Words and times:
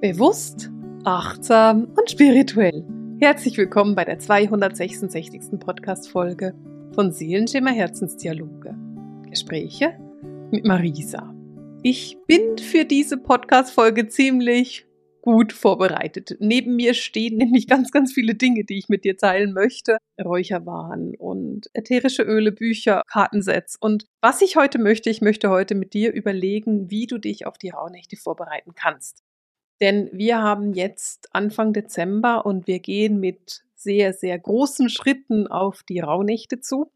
Bewusst, 0.00 0.70
achtsam 1.02 1.92
und 1.96 2.08
spirituell. 2.08 2.86
Herzlich 3.18 3.58
willkommen 3.58 3.96
bei 3.96 4.04
der 4.04 4.20
266. 4.20 5.58
Podcast-Folge 5.58 6.54
von 6.94 7.10
Seelenschimmer 7.10 7.72
Herzensdialoge. 7.72 8.76
Gespräche 9.28 9.98
mit 10.52 10.64
Marisa. 10.64 11.34
Ich 11.82 12.16
bin 12.28 12.58
für 12.58 12.84
diese 12.84 13.16
Podcast-Folge 13.16 14.06
ziemlich 14.06 14.86
gut 15.20 15.52
vorbereitet. 15.52 16.36
Neben 16.38 16.76
mir 16.76 16.94
stehen 16.94 17.36
nämlich 17.36 17.66
ganz, 17.66 17.90
ganz 17.90 18.12
viele 18.12 18.36
Dinge, 18.36 18.62
die 18.62 18.78
ich 18.78 18.88
mit 18.88 19.04
dir 19.04 19.16
teilen 19.16 19.52
möchte. 19.52 19.98
Räucherwaren 20.24 21.16
und 21.16 21.70
ätherische 21.74 22.22
Öle, 22.22 22.52
Bücher, 22.52 23.02
Kartensets. 23.08 23.76
Und 23.80 24.06
was 24.20 24.42
ich 24.42 24.54
heute 24.54 24.78
möchte, 24.78 25.10
ich 25.10 25.22
möchte 25.22 25.50
heute 25.50 25.74
mit 25.74 25.92
dir 25.92 26.12
überlegen, 26.12 26.88
wie 26.88 27.08
du 27.08 27.18
dich 27.18 27.46
auf 27.46 27.58
die 27.58 27.70
Rauhnächte 27.70 28.16
vorbereiten 28.16 28.74
kannst. 28.76 29.24
Denn 29.80 30.10
wir 30.12 30.42
haben 30.42 30.72
jetzt 30.74 31.28
Anfang 31.34 31.72
Dezember 31.72 32.44
und 32.46 32.66
wir 32.66 32.80
gehen 32.80 33.20
mit 33.20 33.62
sehr, 33.74 34.12
sehr 34.12 34.38
großen 34.38 34.88
Schritten 34.88 35.46
auf 35.46 35.82
die 35.84 36.00
Rauhnächte 36.00 36.60
zu. 36.60 36.90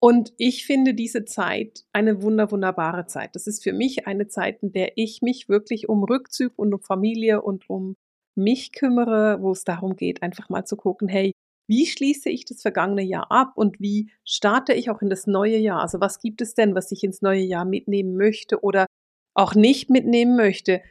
Und 0.00 0.32
ich 0.36 0.66
finde 0.66 0.94
diese 0.94 1.24
Zeit 1.24 1.84
eine 1.92 2.22
wunder, 2.22 2.50
wunderbare 2.50 3.06
Zeit. 3.06 3.34
Das 3.34 3.46
ist 3.46 3.62
für 3.62 3.72
mich 3.72 4.06
eine 4.06 4.28
Zeit, 4.28 4.62
in 4.62 4.72
der 4.72 4.92
ich 4.96 5.22
mich 5.22 5.48
wirklich 5.48 5.88
um 5.88 6.04
Rückzug 6.04 6.52
und 6.56 6.74
um 6.74 6.80
Familie 6.80 7.42
und 7.42 7.68
um 7.70 7.96
mich 8.36 8.72
kümmere, 8.72 9.38
wo 9.40 9.52
es 9.52 9.64
darum 9.64 9.96
geht, 9.96 10.22
einfach 10.22 10.48
mal 10.50 10.64
zu 10.64 10.76
gucken, 10.76 11.08
hey, 11.08 11.32
wie 11.68 11.86
schließe 11.86 12.28
ich 12.30 12.44
das 12.44 12.62
vergangene 12.62 13.02
Jahr 13.02 13.30
ab 13.30 13.52
und 13.56 13.80
wie 13.80 14.10
starte 14.24 14.72
ich 14.74 14.90
auch 14.90 15.02
in 15.02 15.10
das 15.10 15.26
neue 15.26 15.56
Jahr? 15.56 15.80
Also 15.80 16.00
was 16.00 16.20
gibt 16.20 16.40
es 16.42 16.54
denn, 16.54 16.74
was 16.74 16.92
ich 16.92 17.02
ins 17.02 17.22
neue 17.22 17.42
Jahr 17.42 17.64
mitnehmen 17.64 18.16
möchte 18.16 18.60
oder 18.62 18.86
auch 19.34 19.54
nicht 19.54 19.90
mitnehmen 19.90 20.36
möchte? 20.36 20.82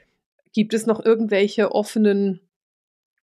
Gibt 0.56 0.74
es 0.74 0.86
noch 0.86 1.04
irgendwelche 1.04 1.74
offenen, 1.74 2.40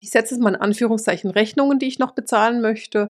ich 0.00 0.08
setze 0.08 0.34
es 0.34 0.40
mal 0.40 0.54
in 0.54 0.60
Anführungszeichen, 0.60 1.30
Rechnungen, 1.30 1.78
die 1.78 1.86
ich 1.86 1.98
noch 1.98 2.12
bezahlen 2.12 2.62
möchte? 2.62 3.08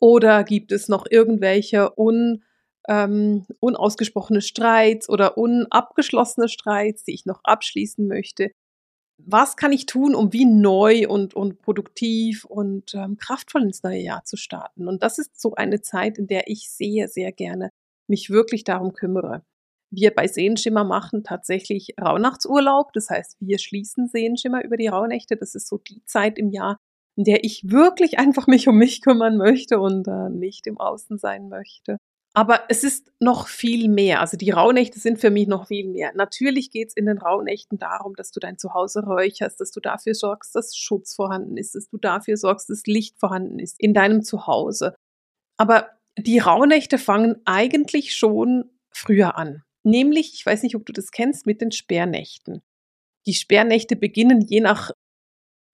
Oder 0.00 0.44
gibt 0.44 0.72
es 0.72 0.88
noch 0.88 1.04
irgendwelche 1.10 1.92
un, 1.98 2.42
ähm, 2.88 3.44
unausgesprochene 3.60 4.40
Streits 4.40 5.10
oder 5.10 5.36
unabgeschlossene 5.36 6.48
Streits, 6.48 7.04
die 7.04 7.12
ich 7.12 7.26
noch 7.26 7.44
abschließen 7.44 8.08
möchte? 8.08 8.50
Was 9.18 9.58
kann 9.58 9.72
ich 9.72 9.84
tun, 9.84 10.14
um 10.14 10.32
wie 10.32 10.46
neu 10.46 11.06
und, 11.06 11.34
und 11.34 11.60
produktiv 11.60 12.46
und 12.46 12.94
ähm, 12.94 13.18
kraftvoll 13.18 13.64
ins 13.64 13.82
neue 13.82 14.00
Jahr 14.00 14.24
zu 14.24 14.38
starten? 14.38 14.88
Und 14.88 15.02
das 15.02 15.18
ist 15.18 15.38
so 15.38 15.54
eine 15.54 15.82
Zeit, 15.82 16.16
in 16.16 16.28
der 16.28 16.48
ich 16.48 16.70
sehr, 16.70 17.08
sehr 17.08 17.30
gerne 17.30 17.68
mich 18.06 18.30
wirklich 18.30 18.64
darum 18.64 18.94
kümmere 18.94 19.44
wir 19.90 20.14
bei 20.14 20.26
Seenschimmer 20.26 20.84
machen 20.84 21.24
tatsächlich 21.24 21.94
Rauhnachtsurlaub. 22.00 22.92
Das 22.92 23.10
heißt, 23.10 23.36
wir 23.40 23.58
schließen 23.58 24.08
Seenschimmer 24.08 24.64
über 24.64 24.76
die 24.76 24.88
Rauhnächte. 24.88 25.36
Das 25.36 25.54
ist 25.54 25.68
so 25.68 25.78
die 25.78 26.04
Zeit 26.04 26.38
im 26.38 26.50
Jahr, 26.50 26.76
in 27.16 27.24
der 27.24 27.44
ich 27.44 27.70
wirklich 27.70 28.18
einfach 28.18 28.46
mich 28.46 28.68
um 28.68 28.76
mich 28.76 29.02
kümmern 29.02 29.36
möchte 29.36 29.80
und 29.80 30.06
äh, 30.08 30.30
nicht 30.30 30.66
im 30.66 30.78
Außen 30.78 31.18
sein 31.18 31.48
möchte. 31.48 31.98
Aber 32.32 32.60
es 32.68 32.84
ist 32.84 33.10
noch 33.18 33.48
viel 33.48 33.88
mehr. 33.88 34.20
Also 34.20 34.36
die 34.36 34.50
Rauhnächte 34.50 35.00
sind 35.00 35.18
für 35.18 35.30
mich 35.30 35.48
noch 35.48 35.66
viel 35.66 35.88
mehr. 35.88 36.12
Natürlich 36.14 36.70
geht 36.70 36.88
es 36.88 36.96
in 36.96 37.06
den 37.06 37.18
Rauhnächten 37.18 37.78
darum, 37.78 38.14
dass 38.14 38.30
du 38.30 38.38
dein 38.38 38.56
Zuhause 38.56 39.04
räucherst, 39.04 39.60
dass 39.60 39.72
du 39.72 39.80
dafür 39.80 40.14
sorgst, 40.14 40.54
dass 40.54 40.76
Schutz 40.76 41.14
vorhanden 41.14 41.56
ist, 41.56 41.74
dass 41.74 41.88
du 41.88 41.98
dafür 41.98 42.36
sorgst, 42.36 42.70
dass 42.70 42.86
Licht 42.86 43.18
vorhanden 43.18 43.58
ist 43.58 43.80
in 43.80 43.94
deinem 43.94 44.22
Zuhause. 44.22 44.94
Aber 45.56 45.90
die 46.16 46.38
Rauhnächte 46.38 46.98
fangen 46.98 47.36
eigentlich 47.44 48.14
schon 48.14 48.70
früher 48.92 49.36
an. 49.36 49.64
Nämlich, 49.82 50.34
ich 50.34 50.44
weiß 50.44 50.62
nicht, 50.62 50.76
ob 50.76 50.84
du 50.86 50.92
das 50.92 51.10
kennst, 51.10 51.46
mit 51.46 51.60
den 51.60 51.72
Sperrnächten. 51.72 52.62
Die 53.26 53.34
Sperrnächte 53.34 53.96
beginnen 53.96 54.40
je 54.40 54.60
nach 54.60 54.92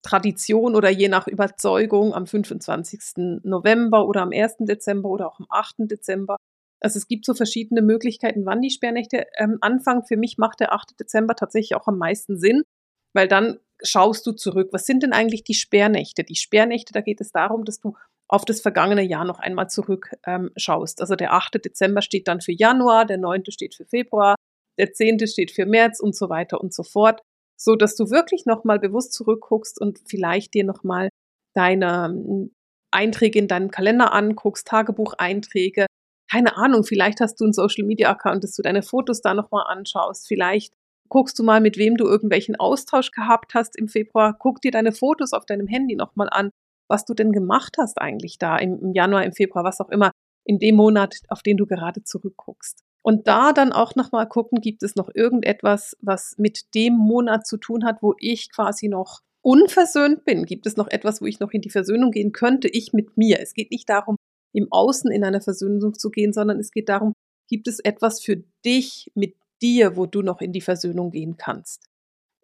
Tradition 0.02 0.76
oder 0.76 0.88
je 0.90 1.08
nach 1.08 1.26
Überzeugung 1.26 2.14
am 2.14 2.26
25. 2.26 3.40
November 3.42 4.06
oder 4.06 4.22
am 4.22 4.30
1. 4.32 4.56
Dezember 4.60 5.08
oder 5.08 5.26
auch 5.26 5.40
am 5.40 5.46
8. 5.48 5.74
Dezember. 5.78 6.36
Also 6.80 6.98
es 6.98 7.08
gibt 7.08 7.24
so 7.24 7.34
verschiedene 7.34 7.82
Möglichkeiten, 7.82 8.46
wann 8.46 8.60
die 8.60 8.70
Sperrnächte 8.70 9.26
ähm, 9.38 9.58
anfangen. 9.60 10.04
Für 10.04 10.16
mich 10.16 10.38
macht 10.38 10.60
der 10.60 10.72
8. 10.72 11.00
Dezember 11.00 11.34
tatsächlich 11.34 11.74
auch 11.74 11.88
am 11.88 11.98
meisten 11.98 12.38
Sinn, 12.38 12.62
weil 13.14 13.26
dann 13.26 13.58
schaust 13.82 14.26
du 14.26 14.32
zurück. 14.32 14.68
Was 14.72 14.86
sind 14.86 15.02
denn 15.02 15.12
eigentlich 15.12 15.42
die 15.42 15.54
Sperrnächte? 15.54 16.22
Die 16.22 16.36
Sperrnächte, 16.36 16.92
da 16.92 17.00
geht 17.00 17.20
es 17.20 17.32
darum, 17.32 17.64
dass 17.64 17.80
du 17.80 17.96
auf 18.28 18.44
das 18.44 18.60
vergangene 18.60 19.02
Jahr 19.02 19.24
noch 19.24 19.38
einmal 19.38 19.68
zurück 19.68 20.10
ähm. 20.26 20.50
Also 20.56 21.14
der 21.14 21.32
8. 21.32 21.64
Dezember 21.64 22.02
steht 22.02 22.28
dann 22.28 22.40
für 22.40 22.52
Januar, 22.52 23.06
der 23.06 23.18
9. 23.18 23.44
steht 23.50 23.74
für 23.74 23.84
Februar, 23.84 24.34
der 24.78 24.92
10. 24.92 25.26
steht 25.26 25.50
für 25.52 25.66
März 25.66 26.00
und 26.00 26.16
so 26.16 26.28
weiter 26.28 26.60
und 26.60 26.74
so 26.74 26.82
fort, 26.82 27.20
so 27.56 27.76
dass 27.76 27.94
du 27.94 28.10
wirklich 28.10 28.44
nochmal 28.46 28.78
bewusst 28.78 29.12
zurückguckst 29.12 29.80
und 29.80 30.00
vielleicht 30.06 30.54
dir 30.54 30.64
nochmal 30.64 31.08
deine 31.54 32.06
hm, 32.06 32.52
Einträge 32.90 33.38
in 33.38 33.48
deinem 33.48 33.70
Kalender 33.70 34.12
anguckst, 34.12 34.66
Tagebucheinträge. 34.66 35.86
Keine 36.30 36.56
Ahnung, 36.56 36.82
vielleicht 36.82 37.20
hast 37.20 37.40
du 37.40 37.44
einen 37.44 37.52
Social 37.52 37.84
Media 37.84 38.10
Account, 38.10 38.42
dass 38.42 38.56
du 38.56 38.62
deine 38.62 38.82
Fotos 38.82 39.20
da 39.20 39.34
nochmal 39.34 39.64
anschaust. 39.68 40.26
Vielleicht 40.26 40.72
guckst 41.08 41.38
du 41.38 41.44
mal, 41.44 41.60
mit 41.60 41.76
wem 41.76 41.96
du 41.96 42.04
irgendwelchen 42.06 42.56
Austausch 42.56 43.12
gehabt 43.12 43.54
hast 43.54 43.76
im 43.76 43.88
Februar. 43.88 44.36
Guck 44.36 44.60
dir 44.60 44.72
deine 44.72 44.92
Fotos 44.92 45.32
auf 45.32 45.46
deinem 45.46 45.68
Handy 45.68 45.94
nochmal 45.94 46.28
an 46.30 46.50
was 46.88 47.04
du 47.04 47.14
denn 47.14 47.32
gemacht 47.32 47.76
hast 47.78 48.00
eigentlich 48.00 48.38
da 48.38 48.56
im, 48.58 48.78
im 48.80 48.92
Januar, 48.92 49.24
im 49.24 49.32
Februar, 49.32 49.64
was 49.64 49.80
auch 49.80 49.90
immer, 49.90 50.10
in 50.44 50.58
dem 50.58 50.76
Monat, 50.76 51.16
auf 51.28 51.42
den 51.42 51.56
du 51.56 51.66
gerade 51.66 52.02
zurückguckst. 52.04 52.82
Und 53.02 53.28
da 53.28 53.52
dann 53.52 53.72
auch 53.72 53.94
nochmal 53.94 54.28
gucken, 54.28 54.60
gibt 54.60 54.82
es 54.82 54.96
noch 54.96 55.08
irgendetwas, 55.14 55.96
was 56.00 56.34
mit 56.38 56.74
dem 56.74 56.94
Monat 56.94 57.46
zu 57.46 57.56
tun 57.56 57.84
hat, 57.84 58.02
wo 58.02 58.14
ich 58.18 58.50
quasi 58.50 58.88
noch 58.88 59.20
unversöhnt 59.42 60.24
bin? 60.24 60.44
Gibt 60.44 60.66
es 60.66 60.76
noch 60.76 60.88
etwas, 60.88 61.20
wo 61.20 61.26
ich 61.26 61.38
noch 61.38 61.52
in 61.52 61.60
die 61.60 61.70
Versöhnung 61.70 62.10
gehen 62.10 62.32
könnte, 62.32 62.68
ich 62.68 62.92
mit 62.92 63.16
mir? 63.16 63.40
Es 63.40 63.54
geht 63.54 63.70
nicht 63.70 63.88
darum, 63.88 64.16
im 64.52 64.66
Außen 64.72 65.10
in 65.12 65.22
eine 65.22 65.40
Versöhnung 65.40 65.94
zu 65.94 66.10
gehen, 66.10 66.32
sondern 66.32 66.58
es 66.58 66.72
geht 66.72 66.88
darum, 66.88 67.12
gibt 67.48 67.68
es 67.68 67.78
etwas 67.78 68.20
für 68.20 68.42
dich 68.64 69.12
mit 69.14 69.36
dir, 69.62 69.96
wo 69.96 70.06
du 70.06 70.22
noch 70.22 70.40
in 70.40 70.52
die 70.52 70.60
Versöhnung 70.60 71.10
gehen 71.10 71.36
kannst? 71.36 71.86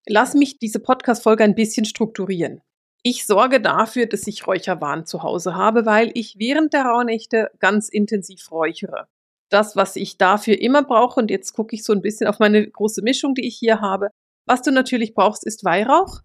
Lass 0.06 0.34
mich 0.34 0.58
diese 0.58 0.78
Podcast-Folge 0.78 1.42
ein 1.42 1.54
bisschen 1.54 1.84
strukturieren. 1.84 2.60
Ich 3.02 3.26
sorge 3.26 3.60
dafür, 3.60 4.06
dass 4.06 4.26
ich 4.28 4.46
Räucherwaren 4.46 5.06
zu 5.06 5.22
Hause 5.22 5.54
habe, 5.56 5.86
weil 5.86 6.12
ich 6.14 6.38
während 6.38 6.72
der 6.72 6.84
Rauhnächte 6.84 7.50
ganz 7.58 7.88
intensiv 7.88 8.50
räuchere. 8.52 9.08
Das, 9.48 9.74
was 9.74 9.96
ich 9.96 10.18
dafür 10.18 10.60
immer 10.60 10.84
brauche, 10.84 11.20
und 11.20 11.30
jetzt 11.30 11.52
gucke 11.52 11.74
ich 11.74 11.84
so 11.84 11.92
ein 11.92 12.00
bisschen 12.00 12.28
auf 12.28 12.38
meine 12.38 12.66
große 12.66 13.02
Mischung, 13.02 13.34
die 13.34 13.46
ich 13.46 13.56
hier 13.56 13.80
habe. 13.80 14.08
Was 14.46 14.62
du 14.62 14.70
natürlich 14.70 15.14
brauchst, 15.14 15.44
ist 15.44 15.64
Weihrauch, 15.64 16.20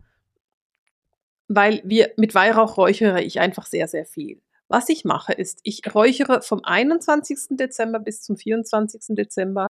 weil 1.48 1.82
wir 1.84 2.12
mit 2.18 2.36
Weihrauch 2.36 2.78
räuchere 2.78 3.22
ich 3.24 3.40
einfach 3.40 3.66
sehr, 3.66 3.88
sehr 3.88 4.06
viel. 4.06 4.42
Was 4.68 4.90
ich 4.90 5.06
mache, 5.06 5.34
ist, 5.34 5.60
ich 5.64 5.82
räuchere 5.96 6.42
vom 6.42 6.64
21. 6.64 7.58
Dezember 7.58 8.00
bis 8.00 8.22
zum 8.22 8.38
24. 8.38 9.16
Dezember 9.16 9.68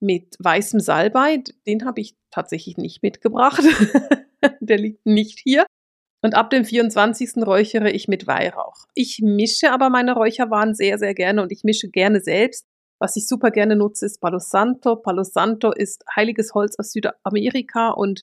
mit 0.00 0.36
weißem 0.40 0.80
Salbei. 0.80 1.42
Den 1.66 1.84
habe 1.86 2.00
ich 2.00 2.16
tatsächlich 2.30 2.76
nicht 2.76 3.02
mitgebracht. 3.02 3.62
Der 4.60 4.78
liegt 4.78 5.06
nicht 5.06 5.38
hier. 5.38 5.64
Und 6.26 6.34
ab 6.34 6.50
dem 6.50 6.64
24. 6.64 7.36
räuchere 7.46 7.88
ich 7.88 8.08
mit 8.08 8.26
Weihrauch. 8.26 8.88
Ich 8.94 9.20
mische 9.22 9.70
aber 9.70 9.90
meine 9.90 10.12
Räucherwaren 10.12 10.74
sehr, 10.74 10.98
sehr 10.98 11.14
gerne 11.14 11.40
und 11.40 11.52
ich 11.52 11.62
mische 11.62 11.88
gerne 11.88 12.18
selbst. 12.18 12.66
Was 12.98 13.14
ich 13.14 13.28
super 13.28 13.52
gerne 13.52 13.76
nutze, 13.76 14.06
ist 14.06 14.20
Palo 14.20 14.40
Santo. 14.40 14.96
Palo 14.96 15.22
Santo 15.22 15.70
ist 15.70 16.02
heiliges 16.16 16.52
Holz 16.52 16.80
aus 16.80 16.90
Südamerika 16.90 17.90
und 17.90 18.22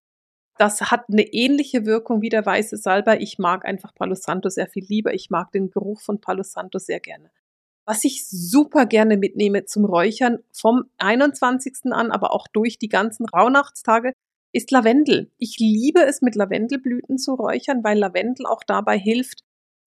das 0.57 0.81
hat 0.81 1.05
eine 1.09 1.31
ähnliche 1.31 1.85
Wirkung 1.85 2.21
wie 2.21 2.27
der 2.27 2.45
weiße 2.45 2.75
Salbei. 2.75 3.19
Ich 3.21 3.39
mag 3.39 3.63
einfach 3.63 3.95
Palo 3.95 4.15
Santo 4.15 4.49
sehr 4.49 4.67
viel 4.67 4.83
lieber. 4.85 5.13
Ich 5.13 5.29
mag 5.29 5.53
den 5.53 5.69
Geruch 5.69 6.01
von 6.01 6.19
Palo 6.19 6.43
Santo 6.43 6.79
sehr 6.79 6.99
gerne. 6.99 7.31
Was 7.85 8.03
ich 8.03 8.27
super 8.27 8.85
gerne 8.85 9.15
mitnehme 9.15 9.63
zum 9.63 9.85
Räuchern 9.85 10.39
vom 10.51 10.89
21. 10.97 11.93
an, 11.93 12.11
aber 12.11 12.33
auch 12.33 12.49
durch 12.51 12.77
die 12.77 12.89
ganzen 12.89 13.25
Rauhnachtstage, 13.27 14.11
ist 14.53 14.71
Lavendel. 14.71 15.31
Ich 15.37 15.57
liebe 15.59 16.03
es, 16.03 16.21
mit 16.21 16.35
Lavendelblüten 16.35 17.17
zu 17.17 17.33
räuchern, 17.33 17.83
weil 17.83 17.97
Lavendel 17.97 18.45
auch 18.45 18.63
dabei 18.63 18.97
hilft, 18.97 19.41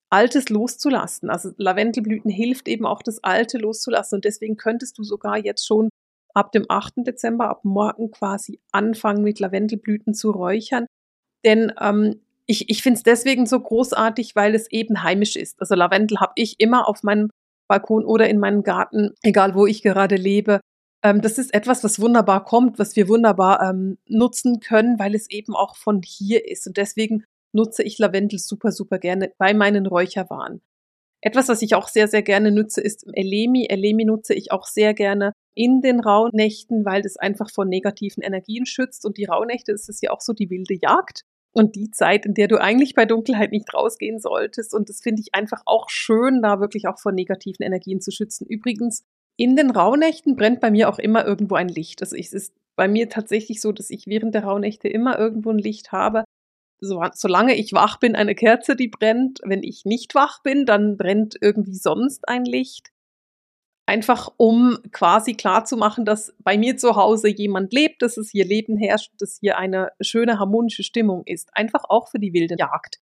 Altes 0.10 0.50
loszulassen. 0.50 1.30
Also 1.30 1.52
Lavendelblüten 1.58 2.32
hilft 2.32 2.68
eben 2.68 2.86
auch, 2.86 3.02
das 3.02 3.24
Alte 3.24 3.58
loszulassen. 3.58 4.18
Und 4.18 4.26
deswegen 4.26 4.58
könntest 4.58 4.98
du 4.98 5.04
sogar 5.04 5.38
jetzt 5.38 5.66
schon 5.66 5.90
ab 6.34 6.52
dem 6.52 6.66
8. 6.68 6.94
Dezember, 6.98 7.50
ab 7.50 7.64
morgen 7.64 8.12
quasi 8.12 8.60
anfangen, 8.72 9.24
mit 9.24 9.40
Lavendelblüten 9.40 10.14
zu 10.14 10.32
räuchern. 10.32 10.88
Denn 11.44 11.72
ähm, 11.80 12.22
ich, 12.48 12.70
ich 12.70 12.84
finde 12.84 12.98
es 12.98 13.04
deswegen 13.04 13.46
so 13.46 13.60
großartig, 13.60 14.36
weil 14.36 14.56
es 14.56 14.70
eben 14.72 15.04
heimisch 15.04 15.36
ist. 15.36 15.60
Also 15.60 15.76
Lavendel 15.76 16.20
habe 16.20 16.34
ich 16.36 16.60
immer 16.60 16.88
auf 16.88 17.04
meinem 17.04 17.30
Balkon 17.68 18.06
oder 18.06 18.30
in 18.30 18.40
meinem 18.40 18.64
Garten, 18.64 19.14
egal 19.24 19.56
wo 19.56 19.66
ich 19.66 19.82
gerade 19.82 20.16
lebe, 20.16 20.60
ähm, 21.06 21.22
das 21.22 21.38
ist 21.38 21.54
etwas, 21.54 21.84
was 21.84 22.00
wunderbar 22.02 22.44
kommt, 22.44 22.80
was 22.80 22.96
wir 22.96 23.08
wunderbar 23.08 23.62
ähm, 23.62 24.00
nutzen 24.08 24.60
können, 24.60 24.98
weil 24.98 25.14
es 25.14 25.30
eben 25.30 25.56
auch 25.56 25.76
von 25.76 26.02
hier 26.04 26.50
ist. 26.50 26.66
Und 26.66 26.78
deswegen 26.78 27.24
nutze 27.54 27.84
ich 27.84 28.00
Lavendel 28.00 28.40
super, 28.40 28.72
super 28.72 28.98
gerne 28.98 29.32
bei 29.38 29.54
meinen 29.54 29.86
Räucherwaren. 29.86 30.62
Etwas, 31.22 31.48
was 31.48 31.62
ich 31.62 31.76
auch 31.76 31.90
sehr, 31.90 32.08
sehr 32.08 32.24
gerne 32.24 32.52
nutze, 32.52 32.82
ist 32.82 33.06
Elemi. 33.14 33.68
Elemi 33.70 34.04
nutze 34.04 34.34
ich 34.34 34.52
auch 34.52 34.66
sehr 34.66 34.96
gerne 34.96 35.34
in 35.54 35.82
den 35.82 36.00
Rauhnächten, 36.00 36.86
weil 36.86 37.04
das 37.04 37.18
einfach 37.18 37.52
vor 37.52 37.66
negativen 37.66 38.24
Energien 38.24 38.66
schützt. 38.66 39.06
Und 39.06 39.18
die 39.18 39.26
Rauhnächte 39.26 39.74
ist 39.74 39.90
es 39.90 40.02
ja 40.02 40.10
auch 40.10 40.22
so 40.22 40.34
die 40.34 40.50
wilde 40.50 40.76
Jagd. 40.82 41.22
und 41.58 41.76
die 41.78 41.90
Zeit, 41.90 42.26
in 42.26 42.34
der 42.34 42.50
du 42.50 42.60
eigentlich 42.60 42.96
bei 42.96 43.06
Dunkelheit 43.06 43.52
nicht 43.52 43.74
rausgehen 43.74 44.20
solltest. 44.20 44.74
Und 44.74 44.90
das 44.90 45.00
finde 45.02 45.22
ich 45.22 45.34
einfach 45.34 45.62
auch 45.66 45.90
schön, 45.90 46.42
da 46.42 46.60
wirklich 46.60 46.88
auch 46.88 47.00
vor 47.00 47.14
negativen 47.14 47.64
Energien 47.64 48.02
zu 48.02 48.12
schützen. 48.12 48.46
Übrigens, 48.46 49.06
in 49.38 49.56
den 49.56 49.72
Rauhnächten 49.72 50.36
brennt 50.36 50.62
bei 50.62 50.72
mir 50.72 50.90
auch 50.90 51.00
immer 51.00 51.26
irgendwo 51.26 51.56
ein 51.56 51.70
Licht. 51.70 52.02
Also 52.02 52.16
es 52.16 52.34
ist 52.34 52.54
bei 52.76 52.88
mir 52.88 53.10
tatsächlich 53.10 53.62
so, 53.62 53.72
dass 53.72 53.90
ich 53.90 54.08
während 54.08 54.36
der 54.36 54.44
Rauhnächte 54.44 54.88
immer 54.88 55.18
irgendwo 55.18 55.52
ein 55.52 55.58
Licht 55.58 55.92
habe. 55.92 56.24
So, 56.80 57.04
solange 57.14 57.56
ich 57.56 57.74
wach 57.74 58.00
bin, 58.00 58.16
eine 58.16 58.36
Kerze, 58.36 58.76
die 58.76 58.90
brennt. 58.90 59.40
Wenn 59.44 59.64
ich 59.64 59.86
nicht 59.86 60.14
wach 60.16 60.44
bin, 60.44 60.66
dann 60.66 60.98
brennt 60.98 61.38
irgendwie 61.40 61.76
sonst 61.76 62.28
ein 62.28 62.46
Licht. 62.46 62.92
Einfach 63.88 64.34
um 64.38 64.80
quasi 64.92 65.36
klarzumachen, 65.36 66.06
dass 66.06 66.34
bei 66.40 66.58
mir 66.58 66.76
zu 66.76 66.96
Hause 66.96 67.30
jemand 67.30 67.72
lebt, 67.72 68.02
dass 68.02 68.18
es 68.18 68.32
hier 68.32 68.44
Leben 68.44 68.78
herrscht, 68.78 69.12
dass 69.20 69.38
hier 69.40 69.58
eine 69.58 69.92
schöne 70.02 70.40
harmonische 70.40 70.84
Stimmung 70.84 71.24
ist. 71.26 71.56
Einfach 71.56 71.84
auch 71.88 72.10
für 72.10 72.20
die 72.20 72.34
wilde 72.34 72.56
Jagd. 72.58 73.00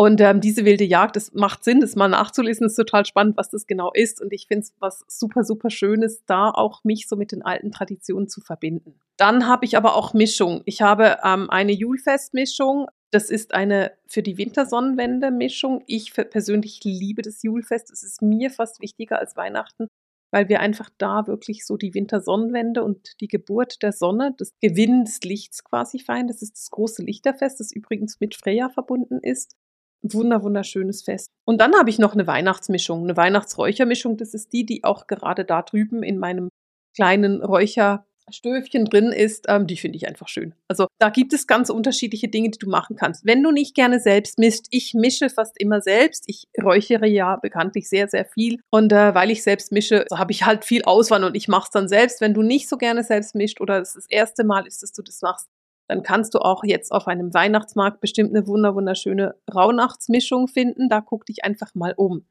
Und 0.00 0.20
ähm, 0.20 0.40
diese 0.40 0.64
wilde 0.64 0.84
Jagd, 0.84 1.16
das 1.16 1.34
macht 1.34 1.64
Sinn, 1.64 1.80
das 1.80 1.96
mal 1.96 2.06
nachzulesen, 2.06 2.68
ist 2.68 2.76
total 2.76 3.04
spannend, 3.04 3.36
was 3.36 3.50
das 3.50 3.66
genau 3.66 3.90
ist. 3.92 4.20
Und 4.20 4.32
ich 4.32 4.46
finde 4.46 4.62
es 4.62 4.72
was 4.78 5.04
super, 5.08 5.42
super 5.42 5.70
Schönes, 5.70 6.22
da 6.24 6.50
auch 6.50 6.84
mich 6.84 7.08
so 7.08 7.16
mit 7.16 7.32
den 7.32 7.42
alten 7.42 7.72
Traditionen 7.72 8.28
zu 8.28 8.40
verbinden. 8.40 9.00
Dann 9.16 9.48
habe 9.48 9.64
ich 9.64 9.76
aber 9.76 9.96
auch 9.96 10.14
Mischung. 10.14 10.62
Ich 10.66 10.82
habe 10.82 11.16
ähm, 11.24 11.50
eine 11.50 11.72
Julfest-Mischung. 11.72 12.86
Das 13.10 13.28
ist 13.28 13.54
eine 13.54 13.90
für 14.06 14.22
die 14.22 14.38
Wintersonnenwende-Mischung. 14.38 15.82
Ich 15.88 16.12
persönlich 16.14 16.78
liebe 16.84 17.22
das 17.22 17.42
Julfest. 17.42 17.90
Es 17.90 18.04
ist 18.04 18.22
mir 18.22 18.50
fast 18.50 18.80
wichtiger 18.80 19.18
als 19.18 19.36
Weihnachten, 19.36 19.88
weil 20.30 20.48
wir 20.48 20.60
einfach 20.60 20.90
da 20.98 21.26
wirklich 21.26 21.66
so 21.66 21.76
die 21.76 21.94
Wintersonnenwende 21.94 22.84
und 22.84 23.20
die 23.20 23.26
Geburt 23.26 23.82
der 23.82 23.90
Sonne, 23.90 24.32
das 24.38 24.52
Gewinn 24.62 25.06
des 25.06 25.22
Lichts 25.22 25.64
quasi 25.64 25.98
feiern. 25.98 26.28
Das 26.28 26.40
ist 26.40 26.52
das 26.52 26.70
große 26.70 27.02
Lichterfest, 27.02 27.58
das 27.58 27.72
übrigens 27.72 28.20
mit 28.20 28.36
Freya 28.36 28.68
verbunden 28.68 29.18
ist. 29.20 29.56
Wunder, 30.02 30.42
wunderschönes 30.42 31.02
Fest. 31.02 31.28
Und 31.44 31.60
dann 31.60 31.74
habe 31.74 31.90
ich 31.90 31.98
noch 31.98 32.12
eine 32.12 32.26
Weihnachtsmischung, 32.26 33.02
eine 33.02 33.16
Weihnachtsräuchermischung. 33.16 34.16
Das 34.16 34.34
ist 34.34 34.52
die, 34.52 34.64
die 34.64 34.84
auch 34.84 35.06
gerade 35.06 35.44
da 35.44 35.62
drüben 35.62 36.02
in 36.02 36.18
meinem 36.18 36.48
kleinen 36.94 37.42
Räucher 37.42 38.06
Stöfchen 38.30 38.84
drin 38.84 39.12
ist, 39.12 39.46
ähm, 39.48 39.66
die 39.66 39.76
finde 39.76 39.96
ich 39.96 40.06
einfach 40.06 40.28
schön. 40.28 40.54
Also 40.68 40.86
da 40.98 41.10
gibt 41.10 41.32
es 41.32 41.46
ganz 41.46 41.70
unterschiedliche 41.70 42.28
Dinge, 42.28 42.50
die 42.50 42.58
du 42.58 42.68
machen 42.68 42.96
kannst. 42.96 43.24
Wenn 43.24 43.42
du 43.42 43.50
nicht 43.50 43.74
gerne 43.74 44.00
selbst 44.00 44.38
mischt, 44.38 44.66
ich 44.70 44.94
mische 44.94 45.30
fast 45.30 45.60
immer 45.60 45.80
selbst. 45.80 46.24
Ich 46.26 46.46
räuchere 46.62 47.06
ja 47.06 47.36
bekanntlich 47.36 47.88
sehr, 47.88 48.08
sehr 48.08 48.24
viel. 48.24 48.60
Und 48.70 48.92
äh, 48.92 49.14
weil 49.14 49.30
ich 49.30 49.42
selbst 49.42 49.72
mische, 49.72 50.04
so 50.08 50.18
habe 50.18 50.32
ich 50.32 50.44
halt 50.44 50.64
viel 50.64 50.82
Auswahl 50.84 51.24
und 51.24 51.36
ich 51.36 51.48
mache 51.48 51.64
es 51.64 51.70
dann 51.70 51.88
selbst. 51.88 52.20
Wenn 52.20 52.34
du 52.34 52.42
nicht 52.42 52.68
so 52.68 52.76
gerne 52.76 53.02
selbst 53.02 53.34
mischt 53.34 53.60
oder 53.60 53.80
es 53.80 53.94
das 53.94 54.06
erste 54.08 54.44
Mal 54.44 54.66
ist, 54.66 54.82
dass 54.82 54.92
du 54.92 55.02
das 55.02 55.20
machst, 55.22 55.48
dann 55.88 56.02
kannst 56.02 56.34
du 56.34 56.38
auch 56.38 56.62
jetzt 56.64 56.92
auf 56.92 57.08
einem 57.08 57.34
Weihnachtsmarkt 57.34 58.00
bestimmt 58.00 58.34
eine 58.34 58.46
wunder 58.46 58.74
wunderschöne 58.74 59.34
Rauhnachtsmischung 59.52 60.46
finden. 60.46 60.88
Da 60.88 61.00
guck 61.00 61.26
dich 61.26 61.44
einfach 61.44 61.74
mal 61.74 61.94
um. 61.96 62.26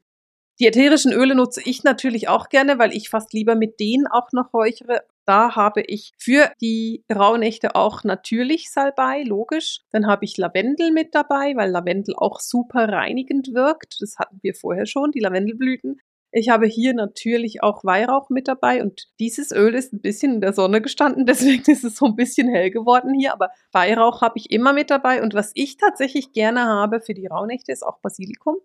Die 0.60 0.66
ätherischen 0.66 1.12
Öle 1.12 1.36
nutze 1.36 1.60
ich 1.64 1.84
natürlich 1.84 2.28
auch 2.28 2.48
gerne, 2.48 2.78
weil 2.78 2.92
ich 2.92 3.10
fast 3.10 3.32
lieber 3.32 3.54
mit 3.54 3.78
denen 3.78 4.08
auch 4.08 4.32
noch 4.32 4.52
räuchere. 4.52 5.02
Da 5.24 5.54
habe 5.54 5.82
ich 5.82 6.12
für 6.18 6.50
die 6.60 7.04
Rauhnächte 7.12 7.76
auch 7.76 8.02
natürlich 8.02 8.70
Salbei, 8.70 9.22
logisch. 9.22 9.82
Dann 9.92 10.06
habe 10.06 10.24
ich 10.24 10.36
Lavendel 10.36 10.90
mit 10.90 11.14
dabei, 11.14 11.54
weil 11.54 11.70
Lavendel 11.70 12.14
auch 12.16 12.40
super 12.40 12.88
reinigend 12.88 13.54
wirkt. 13.54 14.00
Das 14.00 14.18
hatten 14.18 14.38
wir 14.42 14.54
vorher 14.54 14.86
schon, 14.86 15.12
die 15.12 15.20
Lavendelblüten. 15.20 16.00
Ich 16.30 16.50
habe 16.50 16.66
hier 16.66 16.92
natürlich 16.92 17.62
auch 17.62 17.84
Weihrauch 17.84 18.28
mit 18.28 18.48
dabei 18.48 18.82
und 18.82 19.08
dieses 19.18 19.50
Öl 19.50 19.74
ist 19.74 19.92
ein 19.92 20.00
bisschen 20.00 20.34
in 20.34 20.40
der 20.40 20.52
Sonne 20.52 20.82
gestanden, 20.82 21.26
deswegen 21.26 21.70
ist 21.70 21.84
es 21.84 21.96
so 21.96 22.06
ein 22.06 22.16
bisschen 22.16 22.48
hell 22.48 22.70
geworden 22.70 23.14
hier, 23.14 23.32
aber 23.32 23.50
Weihrauch 23.72 24.20
habe 24.20 24.38
ich 24.38 24.50
immer 24.50 24.72
mit 24.72 24.90
dabei 24.90 25.22
und 25.22 25.34
was 25.34 25.52
ich 25.54 25.76
tatsächlich 25.76 26.32
gerne 26.32 26.64
habe 26.64 27.00
für 27.00 27.14
die 27.14 27.26
Rauhnächte 27.26 27.72
ist 27.72 27.84
auch 27.84 27.98
Basilikum. 28.00 28.56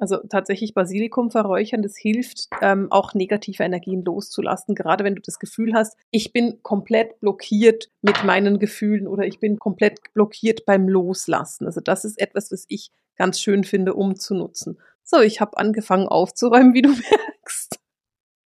Also 0.00 0.16
tatsächlich 0.30 0.72
Basilikum 0.72 1.30
verräuchern, 1.30 1.82
das 1.82 1.94
hilft 1.94 2.48
ähm, 2.62 2.90
auch 2.90 3.12
negative 3.12 3.64
Energien 3.64 4.02
loszulassen. 4.02 4.74
Gerade 4.74 5.04
wenn 5.04 5.14
du 5.14 5.20
das 5.20 5.38
Gefühl 5.38 5.74
hast, 5.74 5.94
ich 6.10 6.32
bin 6.32 6.62
komplett 6.62 7.20
blockiert 7.20 7.90
mit 8.00 8.24
meinen 8.24 8.58
Gefühlen 8.58 9.06
oder 9.06 9.26
ich 9.26 9.40
bin 9.40 9.58
komplett 9.58 9.98
blockiert 10.14 10.64
beim 10.64 10.88
Loslassen. 10.88 11.66
Also 11.66 11.82
das 11.82 12.06
ist 12.06 12.18
etwas, 12.18 12.50
was 12.50 12.64
ich 12.68 12.90
ganz 13.16 13.40
schön 13.40 13.62
finde, 13.62 13.92
um 13.92 14.16
zu 14.16 14.34
nutzen. 14.34 14.78
So, 15.10 15.20
ich 15.20 15.40
habe 15.40 15.58
angefangen 15.58 16.06
aufzuräumen, 16.06 16.72
wie 16.72 16.82
du 16.82 16.90
merkst. 17.10 17.80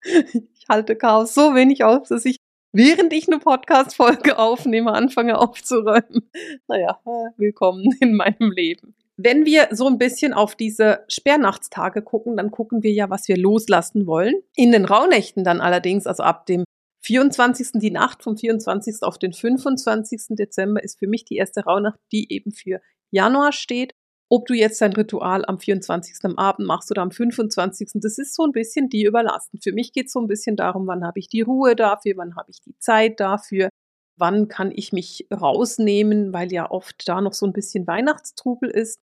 Ich 0.03 0.67
halte 0.67 0.97
Chaos 0.97 1.35
so 1.35 1.55
wenig 1.55 1.85
auf, 1.85 2.09
dass 2.09 2.25
ich 2.25 2.39
während 2.73 3.13
ich 3.13 3.29
eine 3.29 3.39
Podcast-Folge 3.39 4.39
aufnehme, 4.39 4.93
anfange 4.93 5.39
aufzuräumen. 5.39 6.31
Naja, 6.67 6.99
willkommen 7.37 7.95
in 8.01 8.15
meinem 8.15 8.51
Leben. 8.51 8.95
Wenn 9.19 9.45
wir 9.45 9.69
so 9.73 9.87
ein 9.87 9.99
bisschen 9.99 10.33
auf 10.33 10.57
diese 10.57 11.05
Sperrnachtstage 11.09 12.01
gucken, 12.01 12.39
dann 12.39 12.51
gucken 12.51 12.83
wir 12.83 12.93
ja, 12.93 13.11
was 13.11 13.29
wir 13.29 13.37
loslassen 13.37 14.07
wollen. 14.07 14.35
In 14.57 14.73
den 14.73 14.87
Rauhnächten 14.87 15.45
dann 15.45 15.61
allerdings, 15.61 16.07
also 16.07 16.23
ab 16.23 16.47
dem 16.47 16.65
24. 17.05 17.73
die 17.75 17.91
Nacht 17.91 18.23
vom 18.23 18.39
24. 18.39 19.03
auf 19.03 19.19
den 19.19 19.35
25. 19.35 20.29
Dezember 20.31 20.83
ist 20.83 20.99
für 20.99 21.09
mich 21.09 21.27
die 21.27 21.37
erste 21.37 21.65
Rauhnacht, 21.65 21.99
die 22.11 22.33
eben 22.33 22.53
für 22.53 22.81
Januar 23.11 23.53
steht. 23.53 23.93
Ob 24.35 24.47
du 24.47 24.55
jetzt 24.55 24.81
dein 24.81 24.93
Ritual 24.93 25.45
am 25.45 25.61
24. 25.61 26.17
am 26.25 26.37
Abend 26.39 26.67
machst 26.67 26.91
oder 26.91 27.03
am 27.03 27.13
25. 27.13 27.91
Das 27.95 28.19
ist 28.19 28.35
so 28.35 28.43
ein 28.43 28.51
bisschen 28.51 28.89
die 28.89 29.05
überlassen. 29.05 29.61
Für 29.63 29.71
mich 29.71 29.93
geht 29.93 30.07
es 30.07 30.13
so 30.13 30.21
ein 30.21 30.27
bisschen 30.27 30.57
darum, 30.57 30.89
wann 30.89 31.05
habe 31.05 31.21
ich 31.21 31.29
die 31.29 31.43
Ruhe 31.43 31.77
dafür, 31.77 32.15
wann 32.17 32.35
habe 32.35 32.51
ich 32.51 32.61
die 32.61 32.77
Zeit 32.81 33.21
dafür, 33.21 33.69
wann 34.17 34.49
kann 34.49 34.73
ich 34.75 34.93
mich 34.93 35.29
rausnehmen, 35.33 36.33
weil 36.33 36.51
ja 36.51 36.69
oft 36.69 37.09
da 37.09 37.21
noch 37.21 37.33
so 37.33 37.47
ein 37.47 37.53
bisschen 37.53 37.87
Weihnachtstrubel 37.87 38.71
ist. 38.71 38.99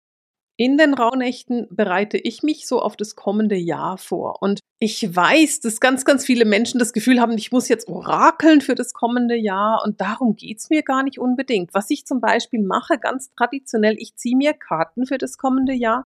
In 0.58 0.78
den 0.78 0.94
Rauhnächten 0.94 1.66
bereite 1.70 2.16
ich 2.16 2.42
mich 2.42 2.66
so 2.66 2.80
auf 2.80 2.96
das 2.96 3.14
kommende 3.14 3.56
Jahr 3.56 3.98
vor. 3.98 4.40
Und 4.40 4.60
ich 4.78 5.14
weiß, 5.14 5.60
dass 5.60 5.80
ganz, 5.80 6.06
ganz 6.06 6.24
viele 6.24 6.46
Menschen 6.46 6.78
das 6.78 6.94
Gefühl 6.94 7.20
haben, 7.20 7.36
ich 7.36 7.52
muss 7.52 7.68
jetzt 7.68 7.88
orakeln 7.88 8.62
für 8.62 8.74
das 8.74 8.94
kommende 8.94 9.36
Jahr. 9.36 9.82
Und 9.84 10.00
darum 10.00 10.34
geht's 10.34 10.70
mir 10.70 10.82
gar 10.82 11.02
nicht 11.02 11.18
unbedingt. 11.18 11.74
Was 11.74 11.90
ich 11.90 12.06
zum 12.06 12.22
Beispiel 12.22 12.62
mache, 12.62 12.98
ganz 12.98 13.30
traditionell, 13.36 13.96
ich 13.98 14.16
ziehe 14.16 14.36
mir 14.36 14.54
Karten 14.54 15.04
für 15.04 15.18
das 15.18 15.36
kommende 15.36 15.74
Jahr. 15.74 16.04